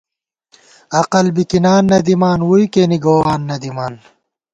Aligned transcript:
عقل 0.99 1.25
بِکِنان 1.35 1.83
نہ 1.91 1.99
دِمان 2.07 2.39
ووئے 2.43 2.65
کېنے 2.73 2.97
گووان 3.03 3.41
نہ 3.49 3.55
دِمان 3.63 3.93